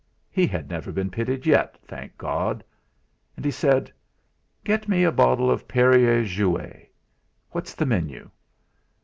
He 0.31 0.47
had 0.47 0.67
never 0.67 0.91
been 0.91 1.11
pitied 1.11 1.45
yet 1.45 1.77
thank 1.85 2.17
God! 2.17 2.63
And 3.35 3.45
he 3.45 3.51
said: 3.51 3.91
"Get 4.63 4.87
me 4.89 5.05
up 5.05 5.13
a 5.13 5.17
bottle 5.17 5.51
of 5.51 5.67
Perrier 5.67 6.25
Jouet. 6.25 6.89
What's 7.51 7.75
the 7.75 7.85
menu?" 7.85 8.31